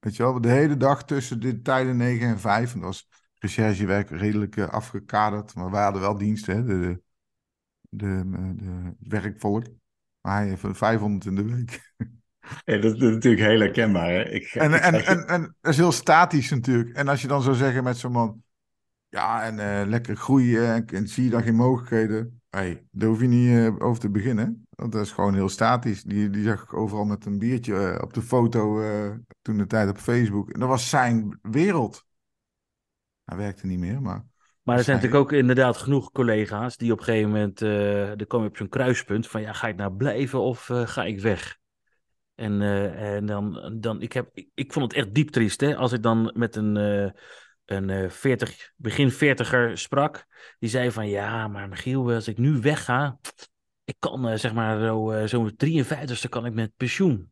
[0.00, 2.74] Weet je wel, de hele dag tussen de tijden 9 en 5.
[2.74, 3.08] En dat was
[3.38, 5.54] recherchewerk redelijk uh, afgekaderd.
[5.54, 6.64] Maar wij hadden wel dienst, hè.
[6.64, 7.02] De,
[7.88, 9.66] de, de, de werkvolk.
[10.20, 11.80] Maar hij heeft 500 in de week.
[12.64, 14.10] Ja, dat, dat is natuurlijk heel herkenbaar.
[14.10, 14.28] Hè?
[14.28, 16.96] Ik, en, ik, en, en, en dat is heel statisch natuurlijk.
[16.96, 18.42] En als je dan zou zeggen met zo'n man...
[19.08, 22.39] Ja, en uh, lekker groeien en, en, zie je dan geen mogelijkheden.
[22.50, 24.66] Hey, daar hoef je niet uh, over te beginnen.
[24.70, 26.02] Want dat is gewoon heel statisch.
[26.02, 28.82] Die, die zag ik overal met een biertje uh, op de foto
[29.42, 30.50] toen de tijd op Facebook.
[30.50, 32.06] En dat was zijn wereld.
[33.24, 34.28] Hij werkte niet meer, maar...
[34.62, 37.58] Maar er zijn natuurlijk ook inderdaad genoeg collega's die op een gegeven moment...
[38.18, 39.40] dan kom je op zo'n kruispunt van...
[39.40, 41.58] ja, ga ik nou blijven of ga ik weg?
[42.34, 42.62] En,
[42.96, 45.76] en dan, dan ik, heb, ik, ik vond het echt diep triest, hè.
[45.76, 47.12] Als ik dan met een
[47.70, 50.26] een 40, begin 40er sprak.
[50.58, 53.18] Die zei van ja, maar Michiel, als ik nu wegga,
[53.84, 57.30] ik kan uh, zeg maar zo, zo 53ste kan ik met pensioen.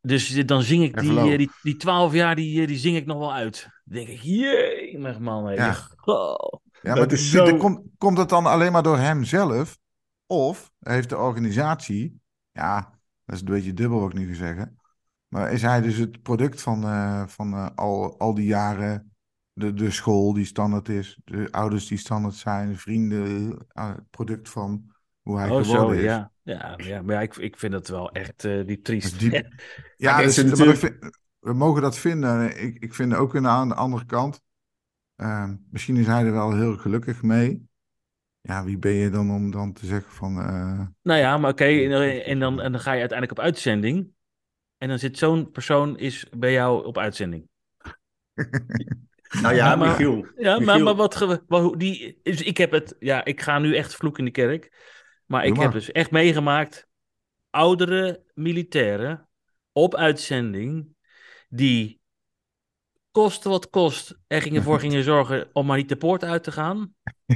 [0.00, 3.32] Dus dan zing ik die, die, die 12 jaar, die, die zing ik nog wel
[3.32, 3.68] uit.
[3.84, 5.54] Dan denk ik, jee, man.
[5.54, 6.60] Ja, oh.
[6.82, 7.44] ja maar is zo...
[7.44, 9.78] de, komt, komt het dan alleen maar door hem zelf?
[10.26, 12.20] Of heeft de organisatie,
[12.52, 14.80] ja, dat is een beetje dubbel wat ik nu ga zeggen.
[15.28, 19.15] Maar is hij dus het product van, uh, van uh, al, al die jaren
[19.56, 24.48] de, de school die standaard is, de ouders die standaard zijn, de vrienden, het product
[24.48, 24.90] van
[25.22, 26.02] hoe hij oh, geworden zo, is.
[26.02, 29.18] Ja, ja, ja maar ja, ik, ik vind het wel echt uh, diep triest.
[29.18, 29.32] Diep...
[29.96, 30.78] ja, dus, natuurlijk...
[30.78, 32.62] we, we mogen dat vinden.
[32.62, 34.42] Ik, ik vind ook aan de andere kant,
[35.16, 37.68] uh, misschien is hij er wel heel gelukkig mee.
[38.40, 40.38] Ja, wie ben je dan om dan te zeggen van...
[40.38, 40.86] Uh...
[41.02, 44.08] Nou ja, maar oké, okay, en, dan, en dan ga je uiteindelijk op uitzending.
[44.78, 47.48] En dan zit zo'n persoon is bij jou op uitzending.
[49.42, 50.26] Nou ja, maar, Michiel.
[50.36, 50.66] Ja, Michiel.
[50.66, 54.18] maar, maar wat, wat die, dus ik heb het, ja, ik ga nu echt vloek
[54.18, 54.72] in de kerk.
[55.26, 55.62] Maar ik maar.
[55.62, 56.86] heb dus echt meegemaakt,
[57.50, 59.28] oudere militairen
[59.72, 60.88] op uitzending,
[61.48, 62.00] die
[63.10, 66.52] koste wat kost er gingen voor gingen zorgen om maar niet de poort uit te
[66.52, 66.94] gaan.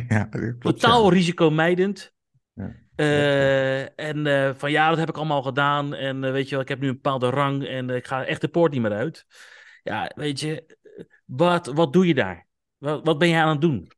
[0.08, 1.12] Ja, klopt, Totaal ja.
[1.12, 2.12] risicomijdend.
[2.54, 2.74] Ja.
[2.96, 5.94] Eh, en eh, van ja, dat heb ik allemaal gedaan.
[5.94, 8.40] En eh, weet je wel, ik heb nu een bepaalde rang en ik ga echt
[8.40, 9.26] de poort niet meer uit.
[9.82, 10.76] Ja, weet je,
[11.24, 12.46] wat, wat doe je daar?
[12.78, 13.90] Wat, wat ben je aan het doen?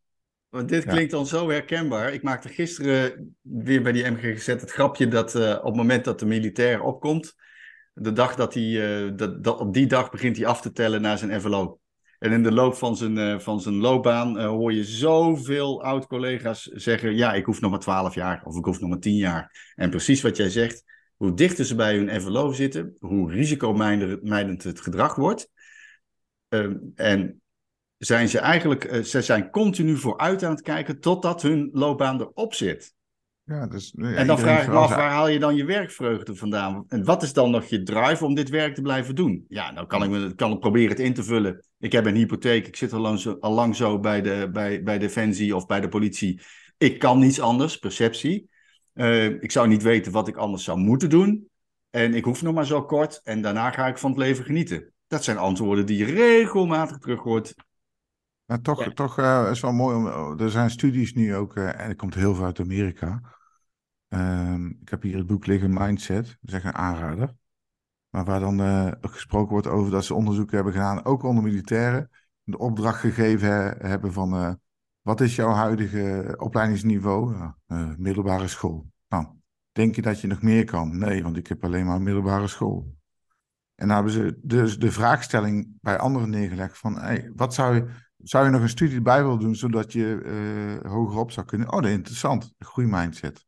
[0.53, 2.13] Want dit klinkt dan zo herkenbaar.
[2.13, 6.19] Ik maakte gisteren weer bij die MGGZ het grapje dat eh, op het moment dat
[6.19, 7.35] de militair opkomt,
[7.95, 11.01] de dag dat hij, eh, dat, dat, op die dag begint hij af te tellen
[11.03, 11.81] naar zijn envelop.
[12.19, 17.17] En in de loop van zijn, eh, van zijn loopbaan hoor je zoveel oud-collega's zeggen:
[17.17, 19.73] Ja, ik hoef nog maar 12 jaar of ik hoef nog maar 10 jaar.
[19.75, 20.85] En precies wat jij zegt,
[21.17, 25.51] hoe dichter ze bij hun envelop zitten, hoe risicomijdend het gedrag wordt.
[26.53, 27.43] Ehm, en
[27.99, 32.55] zijn ze eigenlijk, eh, ze zijn continu vooruit aan het kijken totdat hun loopbaan erop
[32.55, 32.95] zit.
[33.45, 36.35] Ja, dus, ja, en dan vraag ik me af, waar haal je dan je werkvreugde
[36.35, 36.85] vandaan?
[36.89, 39.45] En wat is dan nog je drive om dit werk te blijven doen?
[39.49, 41.65] Ja, nou kan ik, me, kan ik proberen het in te vullen.
[41.79, 44.83] Ik heb een hypotheek, ik zit al lang zo, al lang zo bij, de, bij,
[44.83, 46.41] bij Defensie of bij de politie.
[46.79, 48.49] Ik kan niets anders, perceptie.
[48.93, 51.49] Eh, ik zou niet weten wat ik anders zou moeten doen.
[51.91, 54.93] En ik hoef nog maar zo kort en daarna ga ik van het leven genieten.
[55.13, 57.55] Dat zijn antwoorden die je regelmatig terug hoort
[58.45, 58.91] Maar toch, Ja.
[58.91, 59.97] toch eh, is wel mooi.
[59.97, 63.21] Om, er zijn studies nu ook, eh, en het komt heel veel uit Amerika.
[64.09, 67.35] Ehm, ik heb hier het boek liggen, Mindset, dat is echt een aanrader.
[68.09, 72.11] Maar waar dan eh, gesproken wordt over dat ze onderzoeken hebben gedaan, ook onder militairen,
[72.43, 74.53] de opdracht gegeven he- hebben van eh,
[75.01, 77.35] wat is jouw huidige opleidingsniveau?
[77.67, 78.87] Eh, middelbare school.
[79.09, 79.27] Nou,
[79.73, 80.99] denk je dat je nog meer kan?
[80.99, 83.01] Nee, want ik heb alleen maar middelbare school.
[83.83, 87.87] En dan hebben ze dus de vraagstelling bij anderen neergelegd van, hey, wat zou je,
[88.17, 90.21] zou je nog een studie erbij willen doen, zodat je
[90.83, 91.73] eh hogerop zou kunnen?
[91.73, 93.47] Oh, dat is interessant, groeimindset.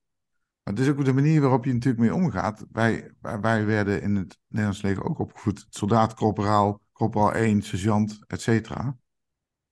[0.63, 2.67] Maar het is ook de manier waarop je natuurlijk mee omgaat.
[2.73, 8.97] Wij, werden in het Nederlands leger ook opgevoed, soldaat, corporaal, corporaal 1, sergeant, et cetera.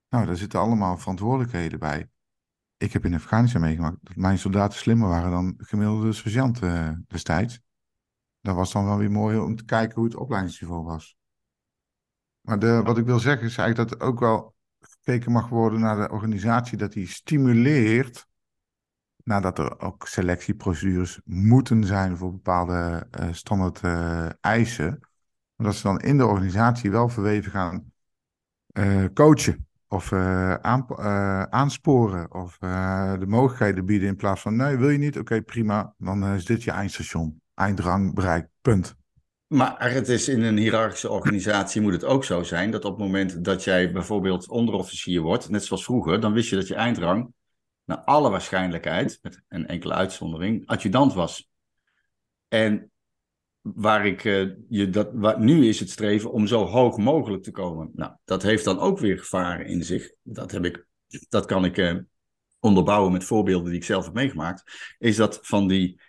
[0.09, 2.11] Nou, daar zitten allemaal verantwoordelijkheden bij.
[2.77, 6.91] Ik heb in Afghanistan meegemaakt dat mijn soldaten slimmer waren dan de gemiddelde sergeant eh,
[7.07, 7.61] destijds.
[8.43, 11.17] Dat was dan wel weer mooi om te kijken hoe het opleidingsniveau was.
[12.41, 15.81] Maar de, wat ik wil zeggen is eigenlijk dat er ook wel gekeken mag worden
[15.81, 18.27] naar de organisatie, dat die stimuleert,
[19.25, 25.01] nadat er ook selectieprocedures moeten zijn voor bepaalde eh, standaard eh, eisen,
[25.57, 27.93] dat ze dan in de organisatie wel verweven gaan
[28.67, 35.19] eh, coachen of aansporen of de mogelijkheden bieden in plaats van nee, wil je niet?
[35.19, 38.95] Oké, prima, dan is dit je eindstation, eindrang bereikt, punt.
[39.47, 43.01] Maar het is in een hiërarchische organisatie moet het ook zo zijn dat op het
[43.07, 47.33] moment dat jij bijvoorbeeld onderofficier wordt, net zoals vroeger, dan wist je dat je eindrang,
[47.85, 51.51] naar alle waarschijnlijkheid, met een enkele uitzondering, adjudant was.
[52.49, 52.91] En
[53.61, 57.91] waar ik eh, je dat, nu is het streven om zo hoog mogelijk te komen.
[57.95, 60.13] Nou, dat heeft dan ook weer gevaren in zich.
[60.23, 60.87] Dat heb ik,
[61.29, 61.97] dat kan ik eh,
[62.61, 64.95] onderbouwen met voorbeelden die ik zelf heb meegemaakt.
[64.99, 66.01] Is dat van die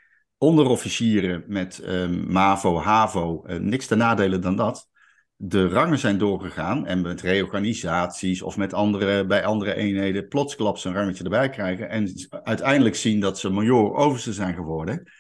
[0.44, 4.90] onderofficieren met eh, MAVO, HAVO, eh, niks te nadelen dan dat.
[5.36, 10.94] De rangen zijn doorgegaan en met reorganisaties of met andere, bij andere eenheden plotsklaps een
[10.94, 11.90] rangetje erbij krijgen.
[11.90, 15.12] En uiteindelijk zien dat ze major overste zijn geworden.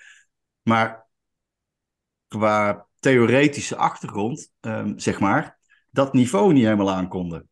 [0.61, 1.07] Maar
[2.27, 5.57] qua theoretische achtergrond, ehm, zeg maar,
[5.89, 7.49] dat niveau niet helemaal aankonden.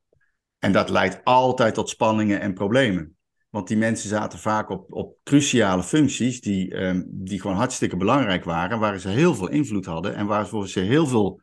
[0.60, 3.18] En dat leidt altijd tot spanningen en problemen.
[3.52, 8.44] Want die mensen zaten vaak op, op cruciale functies die, ehm, die gewoon hartstikke belangrijk
[8.44, 11.42] waren, waar ze heel veel invloed hadden en waarvoor ze heel veel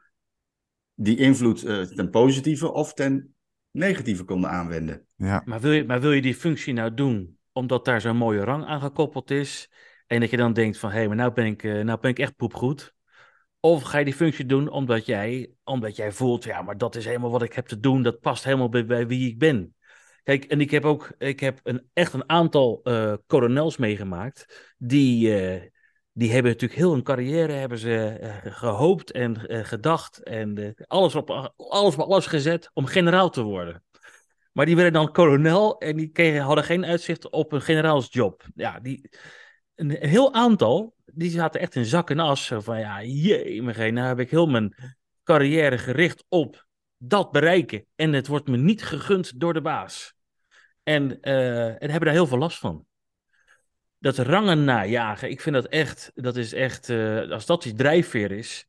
[0.94, 3.34] die invloed eh, ten positieve of ten
[3.70, 5.06] negatieve konden aanwenden.
[5.16, 8.44] Ja, Maar wil je, maar wil je die functie nou doen omdat daar zo'n mooie
[8.44, 9.70] rang aan gekoppeld is?
[10.06, 12.18] En dat je dan denkt van, hé, maar nou ben, ik, eh, nou ben ik
[12.18, 12.94] echt poepgoed.
[13.60, 17.04] Of ga je die functie doen omdat jij, omdat jij voelt, ja, maar dat is
[17.04, 18.02] helemaal wat ik heb te doen.
[18.02, 19.74] Dat past helemaal bij, bij wie ik ben.
[20.28, 24.72] Kijk, en ik heb ook ik heb een, echt een aantal eh kolonels meegemaakt.
[24.78, 25.62] Die, eh,
[26.12, 30.22] die hebben natuurlijk heel hun carrière hebben ze, eh, gehoopt en gedacht.
[30.22, 33.84] En alles, op, alles op alles gezet om generaal te worden.
[34.52, 38.46] Maar die werden dan kolonel en die kregen, hadden geen uitzicht op een generaalsjob.
[38.54, 39.10] Ja, die,
[39.74, 42.52] een, heel aantal, die zaten echt in zak en as.
[42.56, 44.74] Van ja, jee, nou heb ik heel mijn
[45.24, 47.84] carrière gericht op dat bereiken.
[47.94, 50.16] En het wordt me niet gegund door de baas.
[50.88, 52.86] En, eh, en hebben daar heel veel last van.
[53.98, 58.32] Dat rangen najagen, ik vind dat echt, dat is echt, eh, als dat die drijfveer
[58.32, 58.68] is,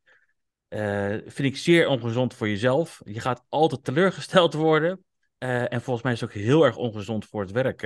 [0.68, 3.02] eh, vind ik zeer ongezond voor jezelf.
[3.04, 5.04] Je gaat altijd teleurgesteld worden.
[5.38, 7.82] En volgens mij is het ook heel erg ongezond voor het, werk,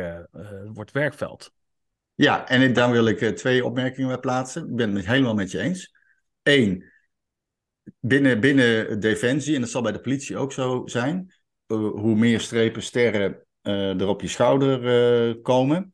[0.73, 1.53] voor werkveld.
[2.15, 4.69] Ja, en dan wil ik twee opmerkingen bij plaatsen.
[4.69, 5.93] Ik ben het helemaal met je eens.
[6.43, 6.91] Eén,
[7.99, 11.33] binnen, binnen Defensie, en dat zal bij de politie ook zo zijn,
[11.67, 15.93] hoe meer strepen, sterren er op je schouder eh, komen,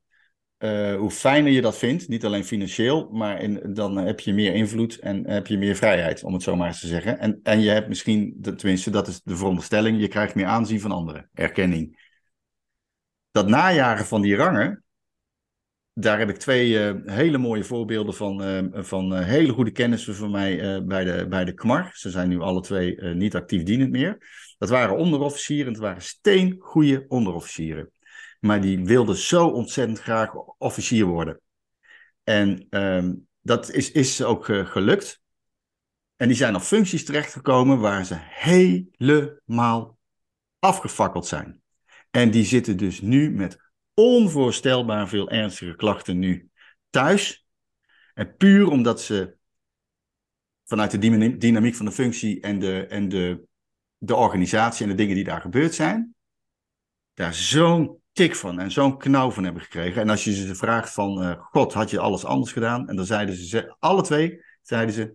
[0.57, 2.07] eh, hoe fijner je dat vindt.
[2.07, 6.33] Niet alleen financieel, maar dan heb je meer invloed en heb je meer vrijheid, om
[6.33, 7.19] het zo maar eens te zeggen.
[7.19, 10.91] En, en je hebt misschien, tenminste, dat is de veronderstelling, je krijgt meer aanzien van
[10.91, 12.07] anderen, erkenning.
[13.31, 14.83] Dat najagen van die rangen,
[15.93, 20.83] daar heb ik twee eh, hele mooie voorbeelden van, van hele goede kennissen van mij
[20.85, 21.89] bij, de, bij de KMAR.
[21.93, 24.17] Ze zijn nu alle twee niet actief dienend meer.
[24.59, 27.91] Dat waren onderofficieren, het waren steengoede onderofficieren.
[28.39, 31.41] Maar die wilden zo ontzettend graag officier worden.
[32.23, 35.21] En ehm, dat is, is ook gelukt.
[36.15, 39.97] En die zijn op functies terechtgekomen waar ze helemaal
[40.59, 41.61] afgefakkeld zijn.
[42.11, 43.57] En die zitten dus nu met
[43.93, 46.49] onvoorstelbaar veel ernstige klachten nu
[46.89, 47.45] thuis.
[48.13, 49.37] En puur omdat ze
[50.65, 53.47] vanuit de dynamiek van de functie en de, en de,
[53.99, 56.15] de organisatie en de dingen die daar gebeurd zijn,
[57.13, 60.01] daar zo'n tik van en zo'n knauw van hebben gekregen.
[60.01, 62.87] En als je ze vraagt van, uh, God, had je alles anders gedaan?
[62.87, 65.13] En dan zeiden ze, alle twee, zeiden ze,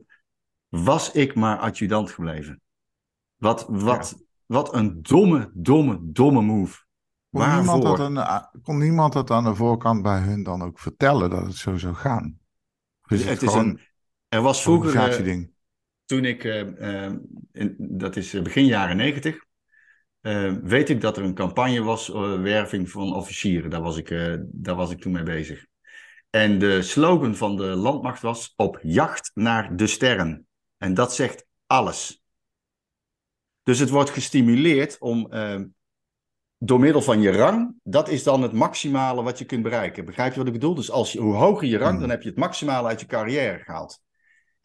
[0.69, 2.61] was ik maar adjudant gebleven.
[3.37, 6.83] Wat, wat, wat een domme, domme, domme move.
[7.31, 10.79] Kon niemand, dat aan, eh, kon niemand dat aan de voorkant bij hun dan ook
[10.79, 12.39] vertellen dat het zo zou gaan?
[13.07, 13.81] Dus het, is een,
[14.29, 15.45] er was vroeger, uh,
[16.05, 17.13] toen ik, uh,
[17.53, 19.45] in, dat is begin jaren negentig,
[20.63, 23.71] weet ik dat er een campagne was, werving van officieren.
[23.71, 24.09] Daar was, ik,
[24.43, 25.67] daar was ik toen mee bezig.
[26.31, 30.47] En de slogan van de landmacht was op jacht naar de sterren.
[30.79, 32.23] En dat zegt alles.
[33.63, 35.31] Dus het wordt gestimuleerd om
[36.59, 40.05] door middel van je rang, dat is dan het maximale wat je kunt bereiken.
[40.05, 40.75] Begrijp je wat ik bedoel?
[40.75, 42.01] Dus als je, hoe hoger je rang, hmm.
[42.01, 44.03] dan heb je het maximale uit je carrière gehaald.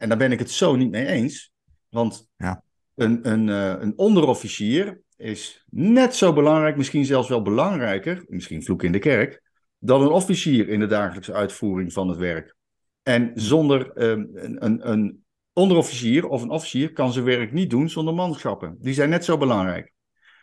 [0.00, 1.52] En daar ben ik het zo niet mee eens.
[1.88, 2.62] Want ja.
[2.94, 8.82] een, een, uh, een onderofficier is net zo belangrijk, misschien zelfs wel belangrijker, misschien vloek
[8.82, 9.42] in de kerk,
[9.78, 12.56] dan een officier in de dagelijkse uitvoering van het werk.
[13.02, 17.88] En zonder um, een, een, een onderofficier of een officier kan zijn werk niet doen
[17.88, 18.76] zonder manschappen.
[18.78, 19.92] Die zijn net zo belangrijk.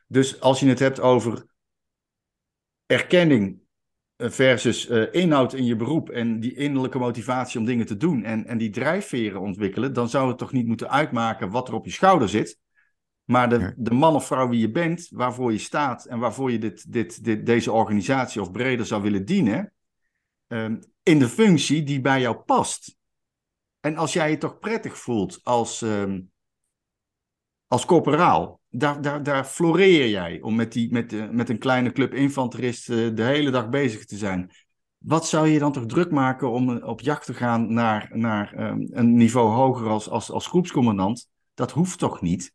[0.07, 1.45] Dus als je het hebt over
[2.85, 3.66] erkenning eh,
[4.17, 8.45] versus uh, inhoud in je beroep en die innerlijke motivatie om dingen te doen en,
[8.45, 11.91] en die drijfveren ontwikkelen, dan zou het toch niet moeten uitmaken wat er op je
[11.91, 12.59] schouder zit.
[13.23, 16.59] Maar de, de man of vrouw wie je bent, waarvoor je staat en waarvoor je
[16.59, 19.73] dit, dit, dit, deze organisatie of breder zou willen dienen,
[20.47, 22.97] um, in de functie die bij jou past.
[23.79, 26.31] En als jij je toch prettig voelt als, um,
[27.67, 31.91] als corporaal, daar, daar, daar floreer jij om met, die, met, de, met een kleine
[31.91, 34.51] club infanteristen de hele dag bezig te zijn.
[34.97, 38.87] Wat zou je dan toch druk maken om op jacht te gaan naar, naar um,
[38.91, 41.29] een niveau hoger als, als, als groepscommandant?
[41.53, 42.53] Dat hoeft toch niet?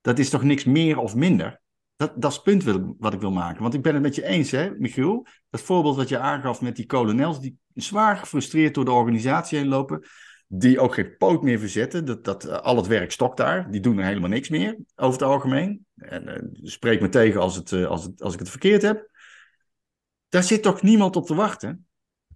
[0.00, 1.60] Dat is toch niks meer of minder?
[1.96, 3.62] Dat, dat is het punt wil, wat ik wil maken.
[3.62, 5.26] Want ik ben het met je eens, hè, Michiel?
[5.50, 9.68] Dat voorbeeld wat je aangaf met die kolonels, die zwaar gefrustreerd door de organisatie heen
[9.68, 10.06] lopen
[10.46, 12.04] die ook geen poot meer verzetten.
[12.04, 13.70] Dat, dat, uh, al het werk stokt daar.
[13.70, 15.86] Die doen er helemaal niks meer, over het algemeen.
[15.96, 19.08] En uh, spreek me tegen als, het, uh, als, het, als ik het verkeerd heb.
[20.28, 21.86] Daar zit toch niemand op te wachten?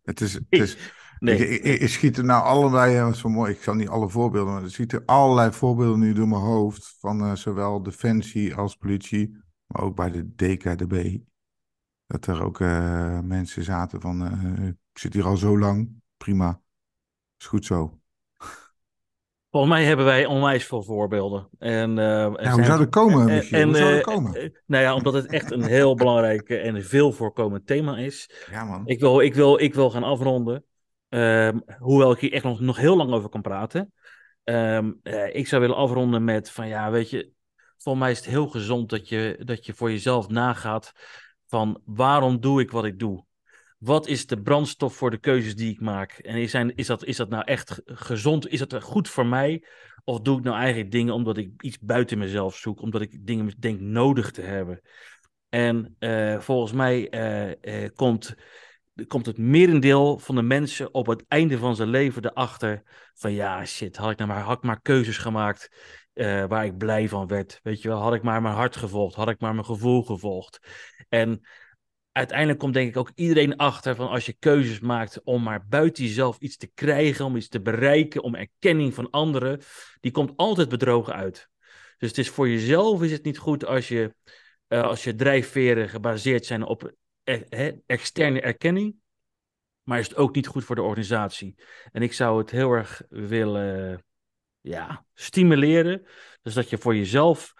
[0.03, 0.35] Het is...
[0.35, 0.77] Het is...
[1.19, 1.49] Nee.
[1.49, 4.63] Ik, ik, ik, schiet er nou allerlei, zo mooi, ik zal niet alle voorbeelden, maar
[4.63, 9.97] er schieten allerlei voorbeelden nu door mijn hoofd van zowel defensie als politie, maar ook
[9.97, 11.19] bij de DKDB.
[12.07, 12.59] Dat er ook
[13.25, 16.61] mensen zaten van, ik zit hier al zo lang, prima,
[17.39, 18.01] is goed zo.
[19.51, 21.49] Volgens mij hebben wij onwijs veel voorbeelden.
[21.59, 22.05] En, uh,
[22.37, 23.59] ja, hoe zou dat komen, Michiel?
[23.59, 24.53] En, hoe zou dat uh, komen?
[24.67, 28.31] nou ja, omdat het echt een heel belangrijk en veel voorkomend thema is.
[28.51, 28.87] Ja, man.
[28.87, 30.65] Ik wil, ik wil, ik wil gaan afronden.
[31.09, 33.93] Um, hoewel ik hier echt nog, nog heel lang over kan praten.
[34.45, 37.31] Um, uh, ik zou willen afronden met van ja, weet je,
[37.77, 40.93] volgens mij is het heel gezond dat je, dat je voor jezelf nagaat
[41.47, 43.25] van waarom doe ik wat ik doe?
[43.79, 46.13] Wat is de brandstof voor de keuzes die ik maak?
[46.13, 48.49] En is, zijn, is, dat, is dat nou echt gezond?
[48.49, 49.65] Is dat goed voor mij?
[50.05, 52.81] Of doe ik nou eigenlijk dingen omdat ik iets buiten mezelf zoek?
[52.81, 54.81] Omdat ik dingen denk nodig te hebben?
[55.49, 58.35] En uh, volgens mij uh, uh, komt,
[59.07, 62.83] komt het merendeel van de mensen op het einde van zijn leven erachter
[63.15, 65.69] van ja, shit, had ik nou maar, had ik maar keuzes gemaakt
[66.49, 67.61] waar ik blij van werd.
[67.63, 70.59] Weet je wel, had ik maar mijn hart gevolgd, had ik maar mijn gevoel gevolgd.
[71.09, 71.41] En
[72.13, 76.05] uiteindelijk komt denk ik ook iedereen achter van als je keuzes maakt om maar buiten
[76.05, 79.61] jezelf iets te krijgen, om iets te bereiken, om erkenning van anderen,
[80.01, 81.49] die komt altijd bedrogen uit.
[81.99, 84.15] Dus het is voor jezelf is het niet goed als je,
[84.69, 86.93] uh, als je drijfveren gebaseerd zijn op
[87.23, 88.97] eh, externe erkenning,
[89.83, 91.55] maar is het ook niet goed voor de organisatie.
[91.93, 94.03] En ik zou het heel erg willen
[94.61, 96.07] ja, stimuleren,
[96.43, 97.55] dus dat je voor jezelf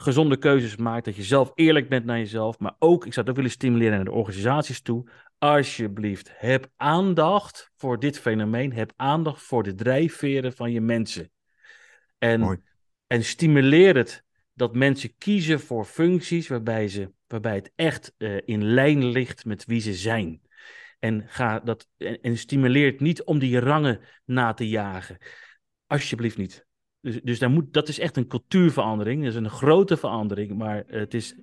[0.00, 3.28] gezonde keuzes maakt, dat je zelf eerlijk bent naar jezelf, maar ook, ik zou het
[3.28, 8.72] ook willen stimuleren naar de organisaties toe, alsjeblieft, heb aandacht voor dit fenomeen.
[8.72, 11.30] Heb aandacht voor de drijfveren van je mensen.
[12.18, 12.58] En, Mooi.
[13.06, 14.24] en stimuleer het
[14.54, 19.64] dat mensen kiezen voor functies waarbij, ze, waarbij het echt eh, in lijn ligt met
[19.64, 20.40] wie ze zijn.
[20.98, 25.18] En, ga dat, en, en stimuleer het niet om die rangen na te jagen.
[25.86, 26.66] Alsjeblieft niet.
[27.00, 29.20] Dus, dus daar moet, dat is echt een cultuurverandering.
[29.24, 30.56] Dat is een grote verandering.
[30.58, 31.36] Maar het is,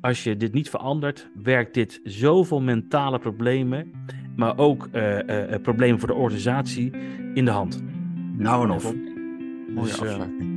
[0.00, 3.92] als je dit niet verandert, werkt dit zoveel mentale problemen.
[4.36, 6.90] Maar ook eh, eh, eh, problemen voor de organisatie
[7.34, 7.82] in de hand.
[8.36, 8.94] Nou en of.
[9.74, 10.52] Mooie Dus, afsluiting.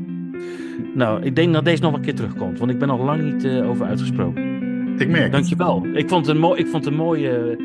[0.93, 2.59] nou, ik denk dat deze nog een keer terugkomt.
[2.59, 4.57] Want ik ben nog lang niet over uitgesproken.
[4.99, 5.31] Ik merk het.
[5.31, 5.85] Dankjewel.
[5.93, 7.57] Ik vond het een, mooi, ik vond het een mooie,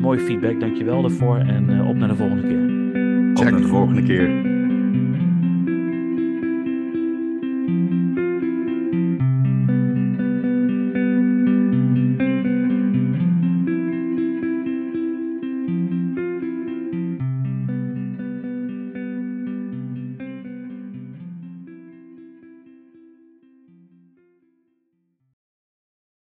[0.00, 0.60] mooie feedback.
[0.60, 1.36] Dankjewel daarvoor.
[1.36, 2.64] En eh, op naar de volgende keer.
[3.34, 4.58] Op naar de volgende keer.